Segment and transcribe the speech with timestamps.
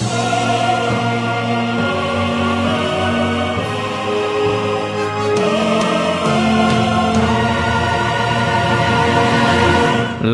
[0.00, 0.29] Show.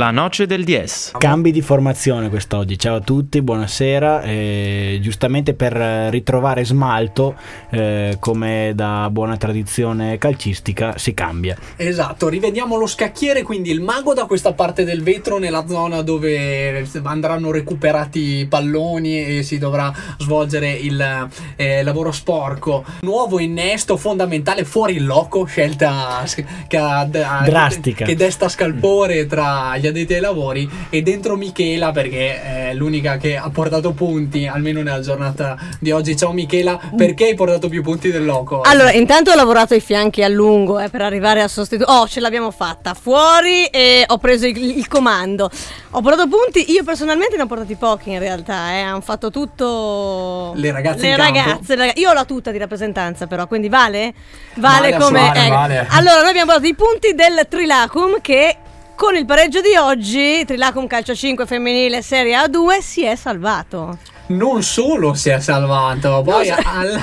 [0.06, 1.14] La noce del DS.
[1.18, 2.79] Cambi di formazione quest'oggi.
[2.79, 4.22] Ciao a tutti, buonasera.
[4.22, 5.72] Eh, giustamente per
[6.12, 7.34] ritrovare smalto,
[7.71, 11.57] eh, come da buona tradizione calcistica, si cambia.
[11.75, 16.86] Esatto, rivediamo lo scacchiere, quindi il mago da questa parte del vetro, nella zona dove
[17.02, 22.84] andranno recuperati i palloni e si dovrà svolgere il eh, lavoro sporco.
[23.00, 26.25] Nuovo innesto fondamentale fuori il loco, scelta
[26.68, 32.42] che ha, drastica, che desta scalpore tra gli addetti ai lavori e dentro Michela perché
[32.42, 37.34] è l'unica che ha portato punti almeno nella giornata di oggi ciao Michela perché hai
[37.34, 38.61] portato più punti del loco?
[38.61, 42.20] allora intanto ho lavorato ai fianchi a lungo eh, per arrivare a sostituire oh ce
[42.20, 45.51] l'abbiamo fatta fuori e ho preso il, il, comando
[45.91, 48.81] ho portato punti io personalmente ne ho portati pochi in realtà eh.
[48.81, 53.47] hanno fatto tutto le ragazze le ragazze, ragazze, io ho la tuta di rappresentanza però
[53.47, 54.13] quindi vale?
[54.55, 55.48] vale, vale come vale, eh.
[55.48, 55.87] vale.
[55.91, 58.57] allora noi abbiamo portato i punti del Trilacum che
[58.97, 63.98] con il pareggio di oggi, Trilacum Calcio 5 femminile Serie A2 si è salvato
[64.29, 67.01] non solo si è salvato, poi no, al,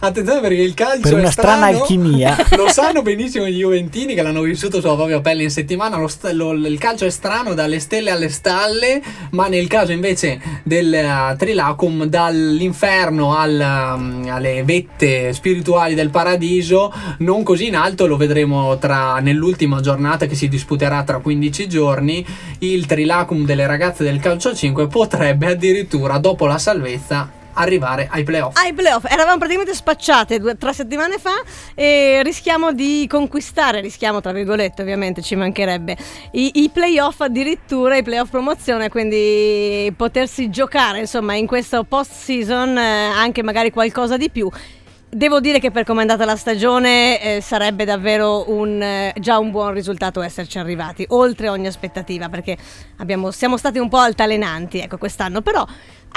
[0.00, 2.36] attenzione perché il calcio per una strano, strana alchimia.
[2.56, 5.96] Lo sanno benissimo gli Juventini che l'hanno vissuto sulla propria pelle in settimana.
[5.96, 10.92] Lo, lo, il calcio è strano dalle stelle alle stalle, ma nel caso invece del
[10.92, 18.16] uh, Trilacum, dall'inferno al, um, alle vette spirituali del paradiso, non così in alto, lo
[18.16, 22.26] vedremo tra, nell'ultima giornata che si disputerà tra 15 giorni.
[22.58, 28.56] Il Trilacum delle ragazze del calcio 5 potrebbe addirittura dopo la salvezza arrivare ai playoff.
[28.56, 31.34] Ai playoff, eravamo praticamente spacciate due, tre settimane fa
[31.76, 35.96] e rischiamo di conquistare, rischiamo tra virgolette ovviamente, ci mancherebbe,
[36.32, 42.76] i, i playoff addirittura, i playoff promozione, quindi potersi giocare insomma in questo post season
[42.76, 44.50] eh, anche magari qualcosa di più.
[45.08, 49.38] Devo dire che per come è andata la stagione eh, sarebbe davvero un, eh, già
[49.38, 52.56] un buon risultato esserci arrivati, oltre ogni aspettativa, perché
[52.98, 55.64] abbiamo, siamo stati un po' altalenanti ecco, quest'anno, però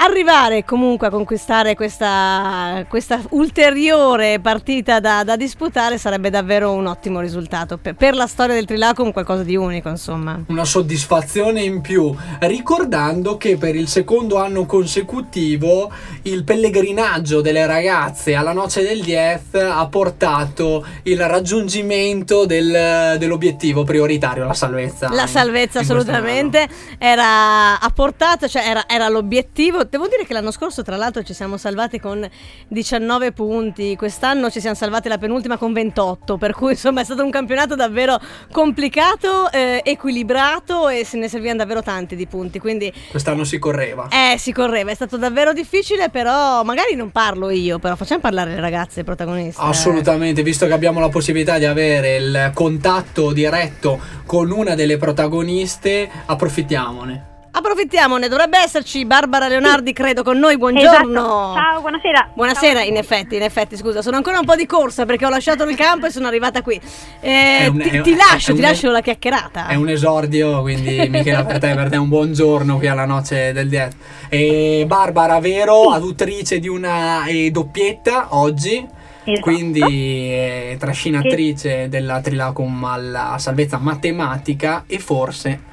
[0.00, 7.20] arrivare comunque a conquistare questa, questa ulteriore partita da, da, disputare sarebbe davvero un ottimo
[7.20, 7.76] risultato.
[7.76, 10.42] Per, per, la storia del Trilacum qualcosa di unico insomma.
[10.46, 18.34] Una soddisfazione in più ricordando che per il secondo anno consecutivo il pellegrinaggio delle ragazze
[18.34, 25.10] alla noce del Diez ha portato il raggiungimento del, dell'obiettivo prioritario la salvezza.
[25.12, 26.68] La salvezza assolutamente.
[26.98, 31.34] era a portata cioè era, era l'obiettivo devo dire che l'anno scorso, tra l'altro, ci
[31.34, 32.26] siamo salvati con
[32.68, 33.96] 19 punti.
[33.96, 36.38] Quest'anno ci siamo salvati la penultima con 28.
[36.38, 38.18] Per cui, insomma, è stato un campionato davvero
[38.52, 42.58] complicato, eh, equilibrato e se ne servivano davvero tanti di punti.
[42.58, 44.08] Quindi, quest'anno si correva.
[44.08, 44.92] Eh, si correva.
[44.92, 49.60] È stato davvero difficile, però magari non parlo io, però facciamo parlare le ragazze protagoniste.
[49.60, 56.08] Assolutamente, visto che abbiamo la possibilità di avere il contatto diretto con una delle protagoniste,
[56.26, 57.29] approfittiamone.
[57.52, 60.56] Approfittiamone, dovrebbe esserci Barbara Leonardi, credo, con noi.
[60.56, 61.20] Buongiorno.
[61.20, 61.54] Esatto.
[61.54, 62.30] Ciao, buonasera.
[62.32, 62.88] Buonasera, Ciao.
[62.88, 65.74] in effetti, in effetti, scusa, sono ancora un po' di corsa perché ho lasciato il
[65.74, 66.80] campo e sono arrivata qui.
[67.18, 69.66] Eh, un, ti, ti, lascio, ti lascio la chiacchierata.
[69.66, 73.68] È un esordio, quindi Michela per te, per te un buongiorno qui alla noce del
[73.68, 73.96] diet.
[74.28, 78.86] E Barbara, vero, aduttrice di una eh, doppietta oggi.
[79.24, 79.40] Esatto.
[79.40, 81.88] Quindi eh, trascinatrice che...
[81.88, 85.68] della Trilacum alla salvezza matematica e forse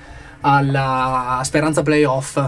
[0.48, 2.40] alla Speranza Playoff.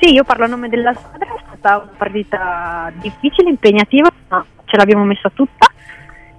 [0.00, 4.76] Sì, io parlo a nome della squadra, è stata una partita difficile, impegnativa, ma ce
[4.78, 5.66] l'abbiamo messa tutta,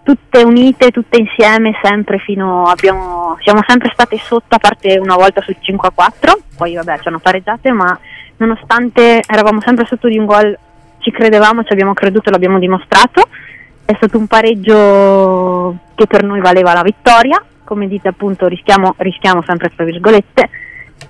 [0.01, 5.41] tutte unite, tutte insieme, sempre fino abbiamo, siamo sempre state sotto, a parte una volta
[5.41, 7.97] sul 5 a 4, poi vabbè ci hanno pareggiate, ma
[8.37, 10.57] nonostante eravamo sempre sotto di un gol,
[10.97, 13.27] ci credevamo, ci abbiamo creduto, l'abbiamo dimostrato,
[13.85, 19.43] è stato un pareggio che per noi valeva la vittoria, come dite appunto rischiamo, rischiamo
[19.45, 20.49] sempre tra virgolette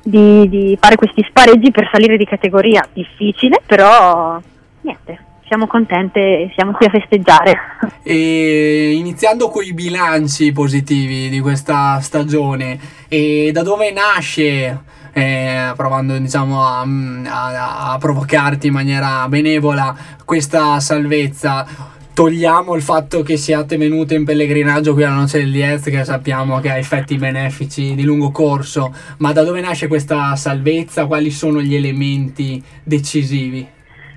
[0.01, 2.87] di, di, fare questi spareggi per salire di categoria.
[2.93, 4.39] Difficile però
[4.81, 7.57] niente siamo contente siamo qui a festeggiare.
[8.03, 12.79] E iniziando con i bilanci positivi di questa stagione
[13.09, 14.83] e da dove nasce
[15.13, 16.85] eh, provando diciamo a,
[17.25, 21.67] a, a provocarti in maniera benevola questa salvezza
[22.13, 26.59] togliamo il fatto che siate venute in pellegrinaggio qui alla Noce del Diez, che sappiamo
[26.59, 31.05] che ha effetti benefici di lungo corso, ma da dove nasce questa salvezza?
[31.05, 33.67] Quali sono gli elementi decisivi?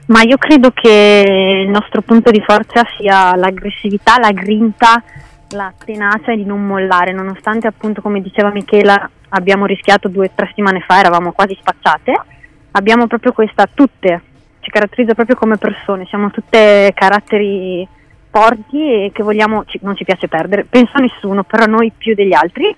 [0.06, 5.02] Ma io credo che il nostro punto di forza sia l'aggressività, la grinta,
[5.50, 10.46] la tenacia di non mollare, nonostante appunto come diceva Michela abbiamo rischiato due o tre
[10.48, 12.12] settimane fa, eravamo quasi spacciate,
[12.72, 14.22] abbiamo proprio questa, tutte
[14.64, 17.86] ci caratterizza proprio come persone, siamo tutte caratteri
[18.30, 22.14] forti e che vogliamo, ci- non ci piace perdere, penso a nessuno, però noi più
[22.14, 22.74] degli altri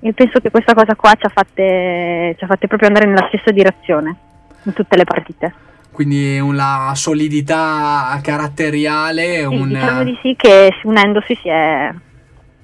[0.00, 3.28] e penso che questa cosa qua ci ha fatte, ci ha fatte proprio andare nella
[3.28, 4.16] stessa direzione
[4.64, 5.54] in tutte le partite.
[5.92, 9.68] Quindi una solidità caratteriale, Sì, un...
[9.68, 11.92] Diciamo di sì che unendosi si è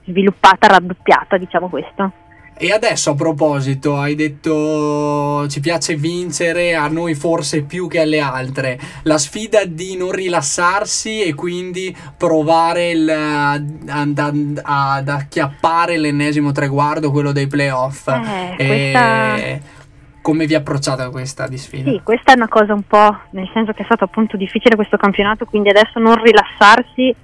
[0.04, 2.12] sviluppata, raddoppiata, diciamo questo.
[2.60, 8.18] E adesso a proposito, hai detto ci piace vincere, a noi forse più che alle
[8.18, 16.50] altre, la sfida di non rilassarsi e quindi provare il- ad, ad- ad acchiappare l'ennesimo
[16.50, 18.08] traguardo, quello dei playoff.
[18.08, 19.76] Eh, E questa-
[20.20, 21.90] Come vi approcciate a questa di sfida?
[21.90, 24.96] Sì, questa è una cosa un po', nel senso che è stato appunto difficile questo
[24.98, 27.14] campionato, quindi adesso non rilassarsi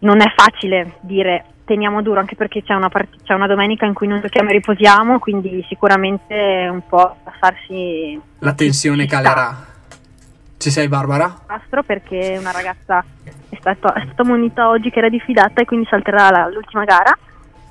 [0.00, 3.92] non è facile dire teniamo duro, anche perché c'è una, part- c'è una domenica in
[3.92, 9.20] cui non giochiamo e riposiamo, quindi sicuramente un po' rilassarsi La tensione ci sta.
[9.22, 9.56] calerà.
[10.56, 11.42] Ci sei Barbara?
[11.46, 13.04] Astro perché una ragazza
[13.50, 17.16] è, stato- è stata munita oggi che era diffidata e quindi salterà la- l'ultima gara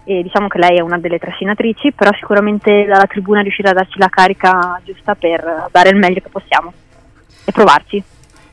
[0.06, 3.98] e diciamo che lei è una delle trascinatrici, però sicuramente dalla tribuna riuscirà a darci
[4.00, 6.72] la carica giusta per dare il meglio che possiamo
[7.44, 8.02] e provarci.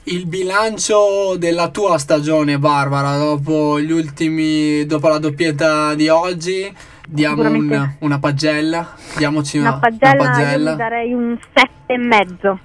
[0.07, 6.71] Il bilancio della tua stagione, Barbara, dopo gli ultimi, dopo la doppietta di oggi,
[7.09, 8.95] diamo un- una pagella.
[9.17, 12.59] Diamoci Una pagella, io mi darei un sette e mezzo.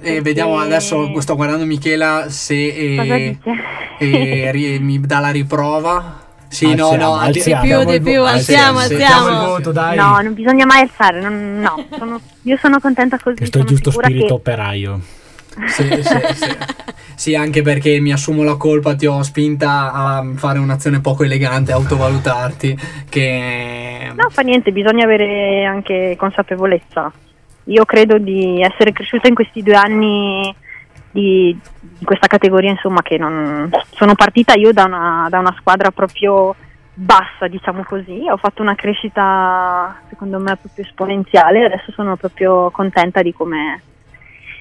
[0.00, 3.58] E vediamo adesso, sto guardando Michela se Cosa eh, dice?
[3.98, 6.20] eh, ri- mi dà la riprova.
[6.48, 7.62] Sì, no, Alziamo, no, anche- alziamo.
[7.62, 9.28] Di più, di più, alziamo, alziamo.
[9.28, 9.94] Il voto, dai.
[9.96, 13.36] No, non bisogna mai alzare, non- no, sono- io sono contenta così.
[13.36, 15.00] Questo è il sono giusto spirito che- operaio.
[15.66, 16.56] Sì, sì, sì.
[17.14, 21.72] Sì, anche perché mi assumo la colpa, ti ho spinta a fare un'azione poco elegante,
[21.72, 22.78] a autovalutarti.
[23.08, 27.12] Che No, fa niente, bisogna avere anche consapevolezza.
[27.64, 30.54] Io credo di essere cresciuta in questi due anni
[31.10, 35.90] di, di questa categoria, insomma, che non sono partita io da una, da una squadra
[35.90, 36.54] proprio
[36.94, 38.26] bassa, diciamo così.
[38.30, 41.64] Ho fatto una crescita, secondo me, proprio esponenziale.
[41.64, 43.82] Adesso sono proprio contenta di come,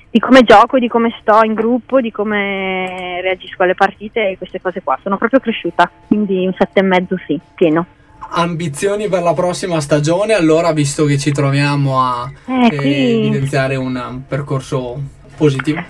[0.09, 4.61] di come gioco, di come sto in gruppo, di come reagisco alle partite e queste
[4.61, 4.97] cose qua.
[5.03, 7.85] Sono proprio cresciuta, quindi un sette e mezzo sì, pieno.
[8.29, 14.21] ambizioni per la prossima stagione, allora visto che ci troviamo a Eh, eh, evidenziare un,
[14.27, 14.99] percorso
[15.37, 15.81] positivo.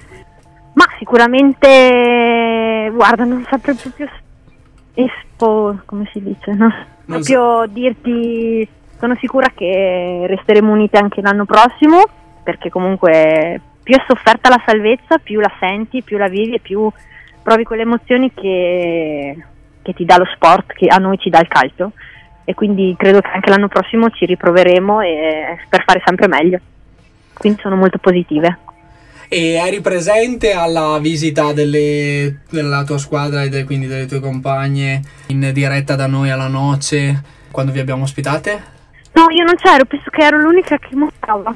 [0.73, 4.07] Ma sicuramente, guarda, non saprei proprio
[4.93, 6.71] espo, come si dice, no?
[7.05, 8.67] Non proprio dirti,
[8.99, 12.03] sono sicura che resteremo unite anche l'anno prossimo,
[12.43, 16.91] perché comunque più è sofferta la salvezza, più la senti, più la vivi e più
[17.41, 19.33] provi quelle emozioni che,
[19.81, 21.93] che ti dà lo sport, che a noi ci dà il calcio.
[22.43, 26.59] E quindi credo che anche l'anno prossimo ci riproveremo e, per fare sempre meglio.
[27.33, 28.57] Quindi sono molto positive.
[29.29, 34.99] E eri presente alla visita delle- della tua squadra e de- quindi delle tue compagne
[35.27, 38.75] in diretta da noi alla noce quando vi abbiamo ospitate?
[39.13, 41.55] No, io non c'ero, penso che ero l'unica che mostrava.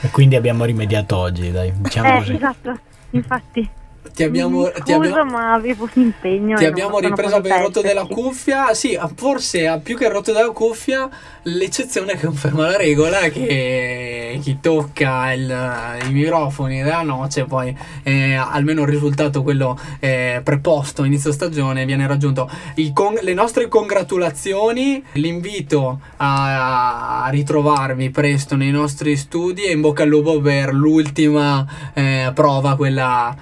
[0.00, 2.34] E quindi abbiamo rimediato oggi, dai, diciamo eh, così.
[2.34, 2.78] esatto,
[3.10, 3.68] infatti.
[4.14, 6.56] Ti abbiamo, Mi ti abbiamo- ma avevo un impegno.
[6.56, 8.74] ti abbiamo ripreso per il rotto della cuffia.
[8.74, 11.08] Sì, forse più che il rotto della cuffia,
[11.42, 18.82] l'eccezione conferma la regola che chi tocca il- i microfoni della noce, poi eh, almeno
[18.82, 22.50] il risultato, quello eh, preposto inizio stagione, viene raggiunto.
[22.92, 30.02] Con- le nostre congratulazioni, l'invito a, a ritrovarvi presto nei nostri studi e in bocca
[30.02, 33.34] al lupo per l'ultima eh, prova, quella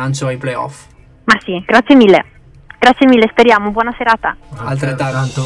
[0.00, 0.86] dell'aggancio ai playoff.
[1.24, 2.24] Ma sì, grazie mille.
[2.78, 3.70] Grazie mille, speriamo.
[3.70, 4.36] Buona serata.
[4.56, 5.44] Altrettanto.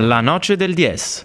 [0.00, 1.16] La noce del 10.